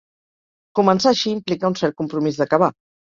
[0.79, 2.73] Començar així implica un cert compromís d'acabar.